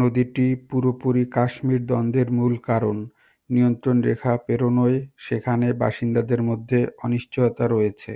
নদীটি 0.00 0.46
পুরোপুরি 0.68 1.22
কাশ্মীর 1.36 1.82
দ্বন্দ্বের 1.86 2.28
মূল 2.32 2.54
কারণ 2.68 2.96
নিয়ন্ত্রণ 3.50 3.96
রেখা 4.08 4.32
পেরোনোয় 4.46 4.96
সেখানে 5.26 5.66
বাসিন্দাদের 5.82 6.40
মধ্যে 6.48 6.78
অনিশ্চয়তা 7.04 7.64
রয়েছে। 7.66 8.12